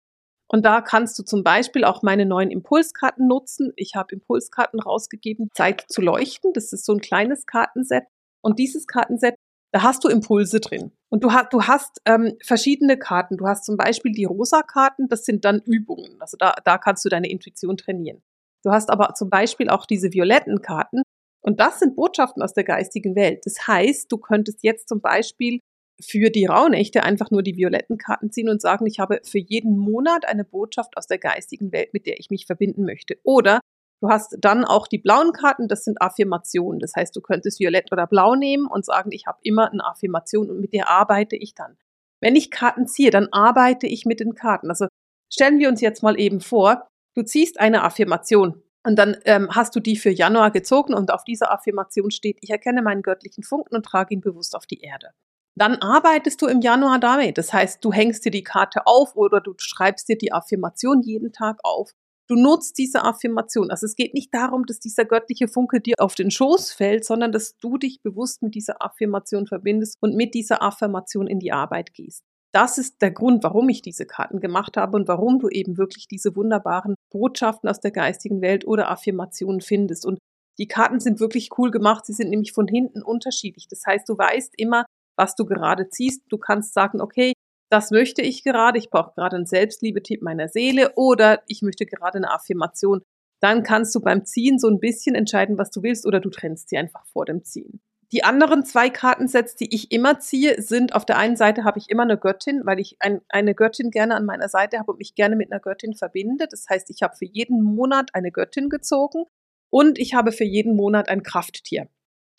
Und 0.49 0.65
da 0.65 0.81
kannst 0.81 1.17
du 1.17 1.23
zum 1.23 1.43
Beispiel 1.43 1.85
auch 1.85 2.01
meine 2.03 2.25
neuen 2.25 2.51
Impulskarten 2.51 3.27
nutzen. 3.27 3.71
Ich 3.77 3.95
habe 3.95 4.13
Impulskarten 4.13 4.81
rausgegeben, 4.81 5.49
Zeit 5.53 5.85
zu 5.87 6.01
leuchten. 6.01 6.51
Das 6.53 6.73
ist 6.73 6.85
so 6.85 6.91
ein 6.91 6.99
kleines 6.99 7.45
Kartenset. 7.45 8.03
Und 8.41 8.59
dieses 8.59 8.87
Kartenset 8.87 9.35
da 9.73 9.81
hast 9.81 10.03
du 10.03 10.07
Impulse 10.07 10.59
drin. 10.59 10.91
Und 11.13 11.23
du, 11.23 11.31
hast, 11.31 11.53
du 11.53 11.61
hast 11.61 12.01
ähm, 12.05 12.33
verschiedene 12.43 12.97
Karten. 12.97 13.37
Du 13.37 13.45
hast 13.45 13.65
zum 13.65 13.77
Beispiel 13.77 14.13
die 14.13 14.25
rosa 14.25 14.63
Karten, 14.63 15.09
das 15.09 15.25
sind 15.25 15.45
dann 15.45 15.61
Übungen. 15.63 16.19
Also 16.19 16.37
da, 16.37 16.55
da 16.65 16.79
kannst 16.79 17.05
du 17.05 17.09
deine 17.09 17.29
Intuition 17.29 17.77
trainieren. 17.77 18.23
Du 18.63 18.71
hast 18.71 18.89
aber 18.89 19.13
zum 19.13 19.29
Beispiel 19.29 19.69
auch 19.69 19.85
diese 19.85 20.11
violetten 20.11 20.63
Karten. 20.63 21.03
Und 21.41 21.59
das 21.59 21.77
sind 21.77 21.95
Botschaften 21.95 22.41
aus 22.41 22.55
der 22.55 22.63
geistigen 22.63 23.15
Welt. 23.15 23.45
Das 23.45 23.67
heißt, 23.67 24.11
du 24.11 24.17
könntest 24.17 24.63
jetzt 24.63 24.89
zum 24.89 25.01
Beispiel 25.01 25.59
für 26.01 26.31
die 26.31 26.47
Rauhnächte 26.47 27.03
einfach 27.03 27.29
nur 27.29 27.43
die 27.43 27.57
violetten 27.57 27.99
Karten 27.99 28.31
ziehen 28.31 28.49
und 28.49 28.59
sagen, 28.59 28.87
ich 28.87 28.99
habe 28.99 29.21
für 29.23 29.37
jeden 29.37 29.77
Monat 29.77 30.27
eine 30.27 30.43
Botschaft 30.43 30.97
aus 30.97 31.05
der 31.05 31.19
geistigen 31.19 31.71
Welt, 31.71 31.93
mit 31.93 32.07
der 32.07 32.19
ich 32.19 32.31
mich 32.31 32.47
verbinden 32.47 32.85
möchte. 32.85 33.19
Oder 33.21 33.59
Du 34.03 34.09
hast 34.09 34.35
dann 34.41 34.65
auch 34.65 34.89
die 34.89 34.97
blauen 34.97 35.31
Karten, 35.31 35.69
das 35.69 35.85
sind 35.85 36.01
Affirmationen. 36.01 36.81
Das 36.81 36.93
heißt, 36.93 37.15
du 37.15 37.21
könntest 37.21 37.61
Violett 37.61 37.89
oder 37.89 38.05
Blau 38.05 38.35
nehmen 38.35 38.67
und 38.67 38.83
sagen, 38.83 39.13
ich 39.13 39.27
habe 39.27 39.39
immer 39.43 39.71
eine 39.71 39.85
Affirmation 39.85 40.49
und 40.49 40.59
mit 40.59 40.73
der 40.73 40.89
arbeite 40.89 41.37
ich 41.37 41.55
dann. 41.55 41.77
Wenn 42.19 42.35
ich 42.35 42.51
Karten 42.51 42.85
ziehe, 42.85 43.11
dann 43.11 43.29
arbeite 43.31 43.87
ich 43.87 44.03
mit 44.03 44.19
den 44.19 44.35
Karten. 44.35 44.67
Also 44.67 44.87
stellen 45.31 45.57
wir 45.57 45.69
uns 45.69 45.79
jetzt 45.79 46.03
mal 46.03 46.19
eben 46.19 46.41
vor, 46.41 46.85
du 47.15 47.23
ziehst 47.23 47.61
eine 47.61 47.83
Affirmation 47.83 48.61
und 48.85 48.97
dann 48.99 49.15
ähm, 49.23 49.47
hast 49.51 49.73
du 49.73 49.79
die 49.79 49.95
für 49.95 50.09
Januar 50.09 50.51
gezogen 50.51 50.93
und 50.93 51.09
auf 51.09 51.23
dieser 51.23 51.53
Affirmation 51.53 52.11
steht, 52.11 52.39
ich 52.41 52.49
erkenne 52.49 52.81
meinen 52.81 53.03
göttlichen 53.03 53.45
Funken 53.45 53.73
und 53.73 53.85
trage 53.85 54.15
ihn 54.15 54.19
bewusst 54.19 54.53
auf 54.53 54.65
die 54.65 54.81
Erde. 54.81 55.11
Dann 55.55 55.77
arbeitest 55.77 56.41
du 56.41 56.47
im 56.47 56.59
Januar 56.59 56.99
damit. 56.99 57.37
Das 57.37 57.53
heißt, 57.53 57.85
du 57.85 57.93
hängst 57.93 58.25
dir 58.25 58.31
die 58.31 58.43
Karte 58.43 58.85
auf 58.85 59.15
oder 59.15 59.39
du 59.39 59.53
schreibst 59.57 60.09
dir 60.09 60.17
die 60.17 60.33
Affirmation 60.33 61.01
jeden 61.01 61.31
Tag 61.31 61.59
auf 61.63 61.93
Du 62.29 62.35
nutzt 62.35 62.77
diese 62.77 63.03
Affirmation. 63.03 63.69
Also 63.69 63.85
es 63.85 63.95
geht 63.95 64.13
nicht 64.13 64.33
darum, 64.33 64.65
dass 64.65 64.79
dieser 64.79 65.03
göttliche 65.03 65.47
Funke 65.47 65.81
dir 65.81 65.95
auf 65.97 66.15
den 66.15 66.31
Schoß 66.31 66.71
fällt, 66.71 67.03
sondern 67.03 67.31
dass 67.31 67.57
du 67.57 67.77
dich 67.77 68.01
bewusst 68.01 68.41
mit 68.41 68.55
dieser 68.55 68.81
Affirmation 68.81 69.45
verbindest 69.45 69.97
und 69.99 70.15
mit 70.15 70.33
dieser 70.33 70.61
Affirmation 70.61 71.27
in 71.27 71.39
die 71.39 71.51
Arbeit 71.51 71.93
gehst. 71.93 72.23
Das 72.53 72.77
ist 72.77 73.01
der 73.01 73.11
Grund, 73.11 73.43
warum 73.43 73.67
ich 73.69 73.81
diese 73.81 74.05
Karten 74.05 74.39
gemacht 74.39 74.77
habe 74.77 74.95
und 74.95 75.07
warum 75.07 75.39
du 75.39 75.49
eben 75.49 75.77
wirklich 75.77 76.07
diese 76.07 76.35
wunderbaren 76.35 76.95
Botschaften 77.11 77.67
aus 77.67 77.79
der 77.79 77.91
geistigen 77.91 78.41
Welt 78.41 78.65
oder 78.65 78.89
Affirmationen 78.91 79.59
findest. 79.59 80.05
Und 80.05 80.19
die 80.59 80.67
Karten 80.67 80.99
sind 80.99 81.19
wirklich 81.19 81.49
cool 81.57 81.71
gemacht. 81.71 82.05
Sie 82.05 82.13
sind 82.13 82.29
nämlich 82.29 82.53
von 82.53 82.67
hinten 82.67 83.01
unterschiedlich. 83.01 83.67
Das 83.69 83.83
heißt, 83.85 84.07
du 84.07 84.17
weißt 84.17 84.53
immer, 84.57 84.85
was 85.17 85.35
du 85.35 85.45
gerade 85.45 85.89
ziehst. 85.89 86.21
Du 86.29 86.37
kannst 86.37 86.73
sagen, 86.73 87.01
okay, 87.01 87.33
das 87.73 87.89
möchte 87.89 88.21
ich 88.21 88.43
gerade, 88.43 88.77
ich 88.77 88.91
brauche 88.91 89.15
gerade 89.15 89.35
einen 89.35 89.47
Selbstliebe-Tipp 89.47 90.21
meiner 90.21 90.47
Seele 90.47 90.93
oder 90.95 91.41
ich 91.47 91.63
möchte 91.63 91.87
gerade 91.87 92.17
eine 92.17 92.31
Affirmation. 92.31 93.01
Dann 93.41 93.63
kannst 93.63 93.95
du 93.95 93.99
beim 93.99 94.25
Ziehen 94.25 94.59
so 94.59 94.67
ein 94.67 94.79
bisschen 94.79 95.15
entscheiden, 95.15 95.57
was 95.57 95.71
du 95.71 95.81
willst 95.81 96.05
oder 96.05 96.19
du 96.19 96.29
trennst 96.29 96.69
sie 96.69 96.77
einfach 96.77 97.03
vor 97.07 97.25
dem 97.25 97.43
Ziehen. 97.43 97.81
Die 98.11 98.23
anderen 98.23 98.63
zwei 98.63 98.91
Kartensets, 98.91 99.55
die 99.55 99.73
ich 99.73 99.91
immer 99.91 100.19
ziehe, 100.19 100.61
sind 100.61 100.93
auf 100.93 101.03
der 101.03 101.17
einen 101.17 101.35
Seite 101.35 101.63
habe 101.63 101.79
ich 101.79 101.89
immer 101.89 102.03
eine 102.03 102.19
Göttin, 102.19 102.61
weil 102.63 102.79
ich 102.79 102.95
ein, 102.99 103.21
eine 103.27 103.55
Göttin 103.55 103.89
gerne 103.89 104.13
an 104.13 104.25
meiner 104.25 104.49
Seite 104.49 104.77
habe 104.77 104.91
und 104.91 104.99
mich 104.99 105.15
gerne 105.15 105.35
mit 105.35 105.51
einer 105.51 105.59
Göttin 105.59 105.95
verbinde. 105.95 106.47
Das 106.47 106.67
heißt, 106.69 106.91
ich 106.91 107.01
habe 107.01 107.15
für 107.15 107.25
jeden 107.25 107.63
Monat 107.63 108.11
eine 108.13 108.31
Göttin 108.31 108.69
gezogen 108.69 109.25
und 109.71 109.97
ich 109.97 110.13
habe 110.13 110.31
für 110.31 110.43
jeden 110.43 110.75
Monat 110.75 111.09
ein 111.09 111.23
Krafttier. 111.23 111.87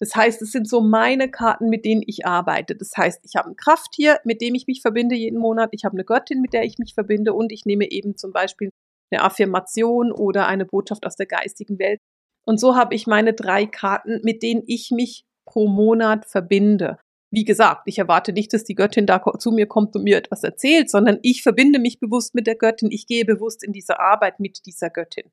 Das 0.04 0.14
heißt, 0.14 0.42
es 0.42 0.52
sind 0.52 0.68
so 0.68 0.82
meine 0.82 1.30
Karten, 1.30 1.70
mit 1.70 1.86
denen 1.86 2.02
ich 2.06 2.26
arbeite. 2.26 2.76
Das 2.76 2.90
heißt, 2.94 3.20
ich 3.24 3.36
habe 3.36 3.48
ein 3.48 3.56
Krafttier, 3.56 4.20
mit 4.24 4.42
dem 4.42 4.54
ich 4.54 4.66
mich 4.66 4.82
verbinde 4.82 5.14
jeden 5.14 5.38
Monat. 5.38 5.70
Ich 5.72 5.86
habe 5.86 5.94
eine 5.94 6.04
Göttin, 6.04 6.42
mit 6.42 6.52
der 6.52 6.64
ich 6.64 6.76
mich 6.76 6.92
verbinde 6.92 7.32
und 7.32 7.50
ich 7.50 7.64
nehme 7.64 7.90
eben 7.90 8.14
zum 8.14 8.30
Beispiel 8.30 8.68
eine 9.10 9.22
Affirmation 9.22 10.12
oder 10.12 10.46
eine 10.46 10.66
Botschaft 10.66 11.06
aus 11.06 11.16
der 11.16 11.24
geistigen 11.24 11.78
Welt. 11.78 12.00
Und 12.44 12.60
so 12.60 12.76
habe 12.76 12.94
ich 12.94 13.06
meine 13.06 13.32
drei 13.32 13.64
Karten, 13.64 14.20
mit 14.22 14.42
denen 14.42 14.62
ich 14.66 14.90
mich 14.90 15.24
pro 15.46 15.68
Monat 15.68 16.26
verbinde. 16.26 16.98
Wie 17.32 17.46
gesagt, 17.46 17.84
ich 17.86 17.98
erwarte 17.98 18.34
nicht, 18.34 18.52
dass 18.52 18.64
die 18.64 18.74
Göttin 18.74 19.06
da 19.06 19.24
zu 19.38 19.52
mir 19.52 19.66
kommt 19.66 19.96
und 19.96 20.04
mir 20.04 20.18
etwas 20.18 20.44
erzählt, 20.44 20.90
sondern 20.90 21.18
ich 21.22 21.42
verbinde 21.42 21.78
mich 21.78 21.98
bewusst 21.98 22.34
mit 22.34 22.46
der 22.46 22.56
Göttin. 22.56 22.90
Ich 22.90 23.06
gehe 23.06 23.24
bewusst 23.24 23.64
in 23.64 23.72
diese 23.72 24.00
Arbeit 24.00 24.38
mit 24.38 24.66
dieser 24.66 24.90
Göttin. 24.90 25.30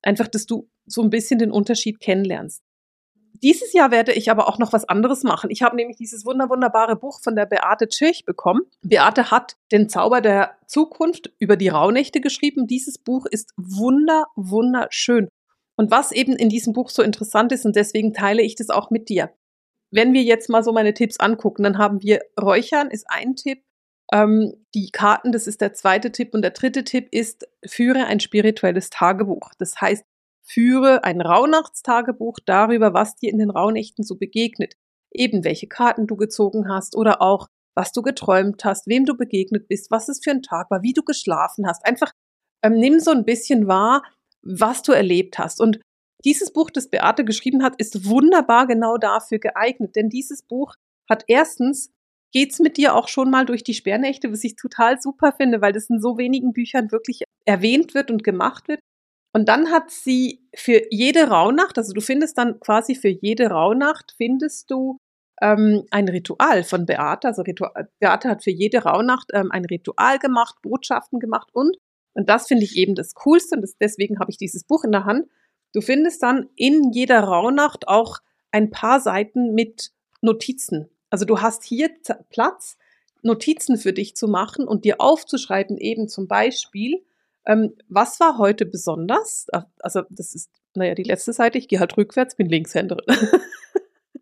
Einfach, 0.00 0.28
dass 0.28 0.46
du 0.46 0.70
so 0.86 1.02
ein 1.02 1.10
bisschen 1.10 1.38
den 1.38 1.50
Unterschied 1.50 2.00
kennenlernst. 2.00 2.62
Dieses 3.42 3.72
Jahr 3.72 3.90
werde 3.90 4.12
ich 4.12 4.30
aber 4.30 4.48
auch 4.48 4.58
noch 4.58 4.72
was 4.72 4.88
anderes 4.88 5.22
machen. 5.22 5.50
Ich 5.50 5.62
habe 5.62 5.76
nämlich 5.76 5.96
dieses 5.96 6.24
wunder 6.24 6.48
wunderbare 6.48 6.96
Buch 6.96 7.20
von 7.22 7.36
der 7.36 7.46
Beate 7.46 7.88
Tschirch 7.88 8.24
bekommen. 8.24 8.62
Beate 8.82 9.30
hat 9.30 9.56
den 9.72 9.88
Zauber 9.88 10.20
der 10.20 10.56
Zukunft 10.66 11.32
über 11.38 11.56
die 11.56 11.68
Rauhnächte 11.68 12.20
geschrieben. 12.20 12.66
Dieses 12.66 12.98
Buch 12.98 13.26
ist 13.26 13.52
wunder, 13.56 14.26
wunderschön. 14.36 15.28
Und 15.76 15.90
was 15.90 16.12
eben 16.12 16.34
in 16.34 16.48
diesem 16.48 16.72
Buch 16.72 16.90
so 16.90 17.02
interessant 17.02 17.52
ist, 17.52 17.66
und 17.66 17.76
deswegen 17.76 18.12
teile 18.12 18.42
ich 18.42 18.54
das 18.54 18.70
auch 18.70 18.90
mit 18.90 19.08
dir. 19.08 19.30
Wenn 19.90 20.12
wir 20.12 20.22
jetzt 20.22 20.48
mal 20.48 20.62
so 20.62 20.72
meine 20.72 20.94
Tipps 20.94 21.20
angucken, 21.20 21.62
dann 21.62 21.78
haben 21.78 22.02
wir 22.02 22.20
Räuchern 22.40 22.90
ist 22.90 23.06
ein 23.08 23.36
Tipp, 23.36 23.62
ähm, 24.12 24.54
die 24.74 24.90
Karten, 24.90 25.32
das 25.32 25.46
ist 25.46 25.60
der 25.60 25.74
zweite 25.74 26.12
Tipp 26.12 26.34
und 26.34 26.42
der 26.42 26.52
dritte 26.52 26.84
Tipp 26.84 27.08
ist, 27.10 27.46
führe 27.64 28.06
ein 28.06 28.20
spirituelles 28.20 28.90
Tagebuch. 28.90 29.50
Das 29.58 29.80
heißt, 29.80 30.04
führe 30.46 31.04
ein 31.04 31.20
Rauhnachtstagebuch 31.20 32.38
darüber, 32.44 32.94
was 32.94 33.16
dir 33.16 33.30
in 33.30 33.38
den 33.38 33.50
Rauhnächten 33.50 34.04
so 34.04 34.16
begegnet. 34.16 34.74
Eben 35.12 35.44
welche 35.44 35.66
Karten 35.66 36.06
du 36.06 36.16
gezogen 36.16 36.68
hast 36.68 36.96
oder 36.96 37.20
auch 37.20 37.48
was 37.74 37.92
du 37.92 38.02
geträumt 38.02 38.64
hast, 38.64 38.86
wem 38.86 39.04
du 39.04 39.16
begegnet 39.16 39.68
bist, 39.68 39.90
was 39.90 40.08
es 40.08 40.20
für 40.22 40.30
ein 40.30 40.42
Tag 40.42 40.70
war, 40.70 40.82
wie 40.82 40.94
du 40.94 41.02
geschlafen 41.02 41.66
hast. 41.66 41.84
Einfach 41.84 42.12
ähm, 42.62 42.74
nimm 42.74 43.00
so 43.00 43.10
ein 43.10 43.24
bisschen 43.24 43.66
wahr, 43.66 44.02
was 44.42 44.82
du 44.82 44.92
erlebt 44.92 45.38
hast. 45.38 45.60
Und 45.60 45.80
dieses 46.24 46.52
Buch, 46.52 46.70
das 46.70 46.88
Beate 46.88 47.24
geschrieben 47.24 47.62
hat, 47.62 47.74
ist 47.78 48.08
wunderbar 48.08 48.66
genau 48.66 48.96
dafür 48.96 49.38
geeignet, 49.38 49.94
denn 49.96 50.08
dieses 50.08 50.42
Buch 50.42 50.74
hat 51.08 51.24
erstens 51.26 51.90
geht's 52.32 52.58
mit 52.58 52.76
dir 52.76 52.94
auch 52.94 53.08
schon 53.08 53.30
mal 53.30 53.46
durch 53.46 53.62
die 53.62 53.74
Sperrnächte, 53.74 54.32
was 54.32 54.44
ich 54.44 54.56
total 54.56 55.00
super 55.00 55.32
finde, 55.32 55.60
weil 55.60 55.72
das 55.72 55.88
in 55.88 56.00
so 56.00 56.18
wenigen 56.18 56.52
Büchern 56.52 56.90
wirklich 56.90 57.22
erwähnt 57.44 57.94
wird 57.94 58.10
und 58.10 58.24
gemacht 58.24 58.68
wird. 58.68 58.80
Und 59.36 59.50
dann 59.50 59.70
hat 59.70 59.90
sie 59.90 60.48
für 60.54 60.80
jede 60.90 61.28
Rauhnacht, 61.28 61.76
also 61.76 61.92
du 61.92 62.00
findest 62.00 62.38
dann 62.38 62.58
quasi 62.58 62.94
für 62.94 63.10
jede 63.10 63.48
Rauhnacht, 63.48 64.14
findest 64.16 64.70
du 64.70 64.98
ähm, 65.42 65.84
ein 65.90 66.08
Ritual 66.08 66.64
von 66.64 66.86
Beate. 66.86 67.28
Also 67.28 67.42
Ritual, 67.42 67.90
Beate 67.98 68.30
hat 68.30 68.42
für 68.42 68.50
jede 68.50 68.84
Rauhnacht 68.84 69.32
ähm, 69.34 69.52
ein 69.52 69.66
Ritual 69.66 70.18
gemacht, 70.18 70.62
Botschaften 70.62 71.20
gemacht 71.20 71.50
und, 71.52 71.76
und 72.14 72.30
das 72.30 72.46
finde 72.46 72.64
ich 72.64 72.78
eben 72.78 72.94
das 72.94 73.12
Coolste 73.12 73.56
und 73.56 73.60
das, 73.60 73.76
deswegen 73.76 74.20
habe 74.20 74.30
ich 74.30 74.38
dieses 74.38 74.64
Buch 74.64 74.84
in 74.84 74.92
der 74.92 75.04
Hand. 75.04 75.28
Du 75.74 75.82
findest 75.82 76.22
dann 76.22 76.48
in 76.56 76.92
jeder 76.92 77.20
Rauhnacht 77.20 77.88
auch 77.88 78.20
ein 78.52 78.70
paar 78.70 79.00
Seiten 79.00 79.52
mit 79.52 79.90
Notizen. 80.22 80.88
Also 81.10 81.26
du 81.26 81.42
hast 81.42 81.62
hier 81.62 81.90
Platz, 82.30 82.78
Notizen 83.20 83.76
für 83.76 83.92
dich 83.92 84.16
zu 84.16 84.28
machen 84.28 84.66
und 84.66 84.86
dir 84.86 84.98
aufzuschreiben, 84.98 85.76
eben 85.76 86.08
zum 86.08 86.26
Beispiel, 86.26 87.04
ähm, 87.46 87.74
was 87.88 88.20
war 88.20 88.38
heute 88.38 88.66
besonders? 88.66 89.46
Also 89.80 90.02
das 90.10 90.34
ist, 90.34 90.50
naja, 90.74 90.94
die 90.94 91.04
letzte 91.04 91.32
Seite, 91.32 91.58
ich 91.58 91.68
gehe 91.68 91.80
halt 91.80 91.96
rückwärts, 91.96 92.36
bin 92.36 92.48
Linkshänderin. 92.48 93.04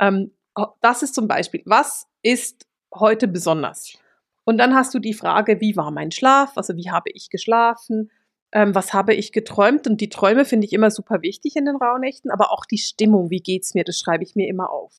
ähm, 0.00 0.32
das 0.80 1.02
ist 1.02 1.14
zum 1.14 1.28
Beispiel, 1.28 1.62
was 1.66 2.06
ist 2.22 2.66
heute 2.94 3.28
besonders? 3.28 3.98
Und 4.44 4.58
dann 4.58 4.74
hast 4.74 4.94
du 4.94 4.98
die 4.98 5.12
Frage, 5.12 5.60
wie 5.60 5.76
war 5.76 5.90
mein 5.90 6.10
Schlaf? 6.10 6.56
Also 6.56 6.76
wie 6.76 6.90
habe 6.90 7.10
ich 7.12 7.28
geschlafen? 7.28 8.10
Ähm, 8.50 8.74
was 8.74 8.94
habe 8.94 9.14
ich 9.14 9.32
geträumt? 9.32 9.86
Und 9.86 10.00
die 10.00 10.08
Träume 10.08 10.46
finde 10.46 10.66
ich 10.66 10.72
immer 10.72 10.90
super 10.90 11.20
wichtig 11.20 11.56
in 11.56 11.66
den 11.66 11.76
Rauhnächten, 11.76 12.30
aber 12.30 12.50
auch 12.50 12.64
die 12.64 12.78
Stimmung, 12.78 13.28
wie 13.28 13.42
geht's 13.42 13.74
mir, 13.74 13.84
das 13.84 13.98
schreibe 13.98 14.24
ich 14.24 14.34
mir 14.34 14.48
immer 14.48 14.70
auf. 14.70 14.96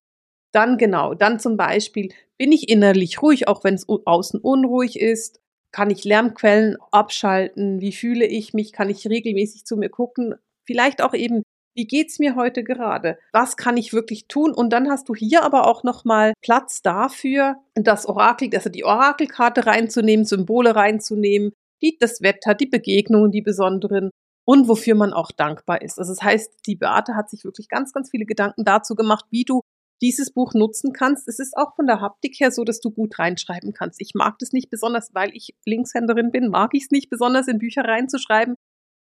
Dann 0.52 0.78
genau, 0.78 1.16
dann 1.16 1.40
zum 1.40 1.58
Beispiel, 1.58 2.14
bin 2.38 2.52
ich 2.52 2.70
innerlich 2.70 3.24
ruhig, 3.24 3.48
auch 3.48 3.64
wenn 3.64 3.74
es 3.74 3.88
außen 3.90 4.40
unruhig 4.40 5.00
ist? 5.00 5.39
Kann 5.72 5.90
ich 5.90 6.04
Lärmquellen 6.04 6.78
abschalten? 6.92 7.82
Wie 7.82 7.92
fühle 7.92 8.26
ich 8.26 8.54
mich? 8.54 8.74
Kann 8.74 8.90
ich 8.90 9.08
regelmäßig 9.08 9.66
zu 9.66 9.78
mir 9.78 9.90
gucken? 9.90 10.36
Vielleicht 10.66 11.02
auch 11.02 11.14
eben, 11.14 11.44
wie 11.76 11.86
geht's 11.86 12.20
mir 12.20 12.36
heute 12.36 12.64
gerade? 12.64 13.18
Was 13.32 13.56
kann 13.56 13.78
ich 13.78 13.94
wirklich 13.94 14.28
tun? 14.28 14.54
Und 14.54 14.72
dann 14.72 14.90
hast 14.90 15.10
du 15.10 15.16
hier 15.16 15.44
aber 15.44 15.68
auch 15.68 15.84
nochmal 15.84 16.34
Platz 16.42 16.82
dafür, 16.82 17.56
das 17.76 18.06
Orakel, 18.08 18.50
also 18.54 18.70
die 18.70 18.84
Orakelkarte 18.84 19.66
reinzunehmen, 19.66 20.26
Symbole 20.26 20.76
reinzunehmen, 20.76 21.52
die, 21.82 21.98
das 22.00 22.22
Wetter, 22.22 22.56
die 22.56 22.68
Begegnungen, 22.68 23.32
die 23.32 23.42
besonderen 23.42 24.10
und 24.46 24.68
wofür 24.68 24.96
man 24.96 25.14
auch 25.14 25.32
dankbar 25.32 25.82
ist. 25.82 26.00
Also 26.00 26.14
das 26.14 26.24
heißt, 26.24 26.66
die 26.66 26.76
Beate 26.76 27.16
hat 27.16 27.30
sich 27.30 27.44
wirklich 27.44 27.70
ganz, 27.70 27.94
ganz 27.94 28.10
viele 28.10 28.26
Gedanken 28.26 28.66
dazu 28.66 28.96
gemacht, 28.96 29.26
wie 29.30 29.46
du 29.46 29.62
dieses 30.02 30.32
Buch 30.32 30.54
nutzen 30.54 30.94
kannst. 30.94 31.28
Es 31.28 31.40
ist 31.40 31.56
auch 31.58 31.76
von 31.76 31.88
der 31.88 32.02
Haptik 32.02 32.40
her 32.40 32.52
so, 32.52 32.64
dass 32.64 32.80
du 32.80 32.92
gut 32.92 33.20
reinschreiben 33.20 33.74
kannst. 33.74 34.02
Ich 34.02 34.14
mag 34.14 34.38
das 34.40 34.52
nicht 34.52 34.70
besonders, 34.70 35.14
weil 35.14 35.32
ich 35.34 35.56
Linkshänderin 35.66 36.32
bin, 36.32 36.50
mag 36.50 36.72
ich 36.74 36.84
es 36.84 36.92
nicht 36.92 37.10
besonders 37.10 37.48
in 37.48 37.60
Bücher 37.60 37.84
reinzuschreiben. 37.84 38.56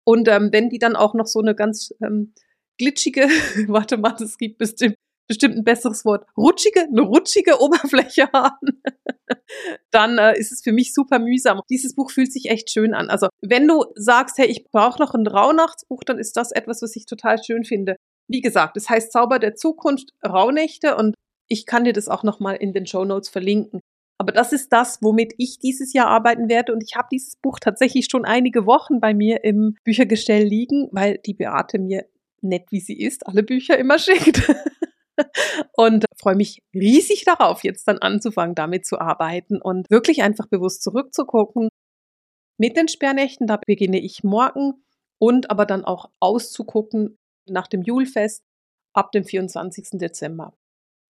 Und 0.04 0.28
ähm, 0.28 0.50
wenn 0.52 0.70
die 0.70 0.78
dann 0.78 0.96
auch 0.96 1.14
noch 1.14 1.26
so 1.26 1.40
eine 1.40 1.54
ganz 1.54 1.92
ähm, 2.02 2.32
glitschige, 2.78 3.22
warte 3.68 3.96
mal, 3.96 4.14
es 4.22 4.38
gibt 4.38 4.58
bestimmt, 4.58 4.96
bestimmt 5.28 5.56
ein 5.56 5.64
besseres 5.64 6.04
Wort, 6.04 6.26
rutschige, 6.36 6.80
eine 6.80 7.02
rutschige 7.02 7.60
Oberfläche 7.60 8.28
haben, 8.32 8.82
dann 9.90 10.18
äh, 10.18 10.38
ist 10.38 10.52
es 10.52 10.62
für 10.62 10.72
mich 10.72 10.94
super 10.94 11.18
mühsam. 11.18 11.60
Dieses 11.68 11.94
Buch 11.94 12.10
fühlt 12.10 12.32
sich 12.32 12.46
echt 12.46 12.70
schön 12.70 12.94
an. 12.94 13.10
Also 13.10 13.28
wenn 13.42 13.68
du 13.68 13.84
sagst, 13.94 14.38
hey, 14.38 14.46
ich 14.46 14.64
brauche 14.64 15.00
noch 15.00 15.14
ein 15.14 15.26
Rauhnachtsbuch, 15.26 16.02
dann 16.04 16.18
ist 16.18 16.36
das 16.36 16.52
etwas, 16.52 16.82
was 16.82 16.96
ich 16.96 17.04
total 17.06 17.42
schön 17.42 17.64
finde. 17.64 17.96
Wie 18.28 18.40
gesagt, 18.40 18.76
es 18.76 18.88
heißt 18.88 19.12
Zauber 19.12 19.38
der 19.38 19.54
Zukunft, 19.54 20.12
Rauhnächte 20.24 20.96
und 20.96 21.14
ich 21.48 21.66
kann 21.66 21.84
dir 21.84 21.92
das 21.92 22.08
auch 22.08 22.22
nochmal 22.22 22.56
in 22.56 22.72
den 22.72 22.86
Show 22.86 23.04
Notes 23.04 23.30
verlinken. 23.30 23.80
Aber 24.18 24.32
das 24.32 24.52
ist 24.52 24.72
das, 24.72 24.98
womit 25.00 25.34
ich 25.38 25.58
dieses 25.58 25.92
Jahr 25.92 26.08
arbeiten 26.08 26.48
werde. 26.48 26.72
Und 26.72 26.82
ich 26.82 26.96
habe 26.96 27.08
dieses 27.10 27.36
Buch 27.36 27.58
tatsächlich 27.60 28.08
schon 28.10 28.24
einige 28.24 28.66
Wochen 28.66 29.00
bei 29.00 29.14
mir 29.14 29.44
im 29.44 29.76
Büchergestell 29.84 30.42
liegen, 30.42 30.88
weil 30.92 31.18
die 31.24 31.34
Beate 31.34 31.78
mir 31.78 32.04
nett 32.40 32.66
wie 32.70 32.80
sie 32.80 32.98
ist, 32.98 33.26
alle 33.26 33.42
Bücher 33.42 33.78
immer 33.78 33.98
schickt. 33.98 34.42
und 35.72 36.04
freue 36.16 36.36
mich 36.36 36.62
riesig 36.74 37.24
darauf, 37.24 37.64
jetzt 37.64 37.86
dann 37.88 37.98
anzufangen, 37.98 38.54
damit 38.54 38.86
zu 38.86 39.00
arbeiten 39.00 39.60
und 39.60 39.88
wirklich 39.90 40.22
einfach 40.22 40.46
bewusst 40.46 40.82
zurückzugucken. 40.82 41.68
Mit 42.58 42.76
den 42.76 42.88
Sperrnächten, 42.88 43.46
da 43.46 43.58
beginne 43.64 44.00
ich 44.00 44.24
morgen 44.24 44.84
und 45.18 45.50
aber 45.50 45.64
dann 45.64 45.84
auch 45.84 46.10
auszugucken, 46.20 47.16
nach 47.50 47.66
dem 47.66 47.82
Julfest 47.82 48.42
ab 48.92 49.12
dem 49.12 49.24
24. 49.24 49.90
Dezember. 49.92 50.54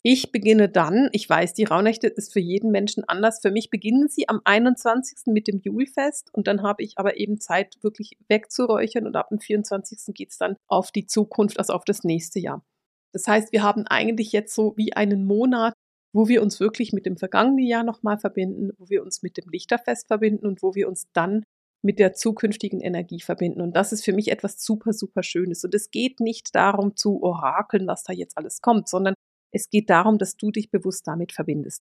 Ich 0.03 0.32
beginne 0.32 0.70
dann, 0.70 1.10
ich 1.12 1.27
weiß, 1.27 1.53
die 1.53 1.65
Rauhnächte 1.65 2.08
ist 2.08 2.32
für 2.32 2.39
jeden 2.39 2.72
Menschen 2.72 3.03
anders. 3.03 3.39
Für 3.41 3.51
mich 3.51 3.70
beginnen 3.70 4.08
sie 4.08 4.29
am 4.29 4.39
21. 4.46 5.34
mit 5.34 5.48
dem 5.48 5.60
Julfest 5.60 6.29
und 6.34 6.48
dann 6.48 6.62
habe 6.62 6.84
ich 6.84 6.94
aber 6.98 7.17
eben 7.17 7.41
Zeit, 7.41 7.75
wirklich 7.82 8.17
wegzuräuchern 8.29 9.06
und 9.06 9.15
ab 9.15 9.29
dem 9.29 9.39
24. 9.39 10.13
geht 10.13 10.32
es 10.32 10.38
dann 10.38 10.56
auf 10.67 10.91
die 10.91 11.08
Zukunft, 11.08 11.60
also 11.60 11.74
auf 11.74 11.84
das 11.84 12.03
nächste 12.03 12.39
Jahr. 12.39 12.63
Das 13.12 13.27
heißt, 13.27 13.51
wir 13.51 13.63
haben 13.63 13.88
eigentlich 13.88 14.32
jetzt 14.32 14.53
so 14.53 14.74
wie 14.77 14.94
einen 14.94 15.25
Monat, 15.25 15.74
wo 16.13 16.27
wir 16.27 16.41
uns 16.41 16.60
wirklich 16.60 16.94
mit 16.94 17.06
dem 17.06 17.17
vergangenen 17.17 17.65
Jahr 17.65 17.84
nochmal 17.84 18.17
verbinden, 18.17 18.72
wo 18.77 18.89
wir 18.89 19.03
uns 19.03 19.24
mit 19.24 19.38
dem 19.38 19.50
Lichterfest 19.50 20.08
verbinden 20.08 20.48
und 20.48 20.62
wo 20.62 20.74
wir 20.75 20.88
uns 20.88 21.08
dann 21.13 21.44
mit 21.81 22.00
der 22.00 22.13
zukünftigen 22.13 22.81
Energie 22.81 23.19
verbinden. 23.22 23.62
Und 23.62 23.75
das 23.75 23.91
ist 23.91 24.03
für 24.03 24.13
mich 24.13 24.31
etwas 24.31 24.63
super, 24.63 24.93
super 24.93 25.24
Schönes. 25.24 25.63
Und 25.63 25.74
es 25.74 25.91
geht 25.91 26.19
nicht 26.19 26.55
darum 26.55 26.96
zu 26.96 27.22
orakeln, 27.22 27.88
was 27.88 28.03
da 28.03 28.13
jetzt 28.13 28.38
alles 28.38 28.62
kommt, 28.62 28.89
sondern 28.89 29.13
es 29.51 29.69
geht 29.69 29.89
darum, 29.89 30.17
dass 30.17 30.36
du 30.36 30.51
dich 30.51 30.69
bewusst 30.72 31.07
damit 31.07 31.31
verbindest. 31.31 31.81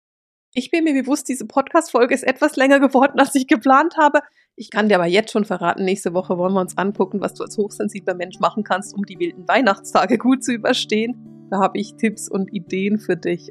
Ich 0.55 0.71
bin 0.71 0.85
mir 0.85 0.95
bewusst, 0.95 1.29
diese 1.29 1.47
Podcast-Folge 1.47 2.15
ist 2.15 2.23
etwas 2.23 2.57
länger 2.57 2.81
geworden, 2.81 3.19
als 3.21 3.35
ich 3.35 3.47
geplant 3.47 3.97
habe. 3.99 4.21
Ich 4.55 4.71
kann 4.71 4.89
dir 4.89 4.95
aber 4.95 5.07
jetzt 5.07 5.33
schon 5.33 5.45
verraten, 5.45 5.85
nächste 5.85 6.15
Woche 6.15 6.39
wollen 6.39 6.55
wir 6.55 6.63
uns 6.63 6.79
angucken, 6.79 7.21
was 7.21 7.35
du 7.35 7.45
als 7.45 7.59
hochsensibler 7.59 8.15
Mensch 8.15 8.41
machen 8.41 8.65
kannst, 8.65 8.95
um 8.95 9.05
die 9.05 9.19
wilden 9.19 9.47
Weihnachtstage 9.47 10.17
gut 10.19 10.43
zu 10.43 10.53
überstehen. 10.53 11.47
Da 11.51 11.59
habe 11.59 11.79
ich 11.79 11.97
Tipps 11.97 12.29
und 12.29 12.53
Ideen 12.55 12.99
für 12.99 13.17
dich. 13.17 13.51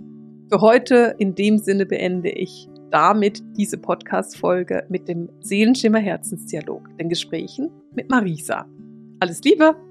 Für 0.49 0.61
heute 0.61 1.15
in 1.19 1.35
dem 1.35 1.59
Sinne 1.59 1.85
beende 1.85 2.29
ich 2.29 2.67
damit 2.91 3.43
diese 3.57 3.77
Podcast-Folge 3.77 4.85
mit 4.89 5.07
dem 5.07 5.29
Seelenschimmer 5.41 5.99
Herzensdialog, 5.99 6.97
den 6.97 7.09
Gesprächen 7.09 7.69
mit 7.93 8.09
Marisa. 8.09 8.65
Alles 9.19 9.41
Liebe! 9.43 9.84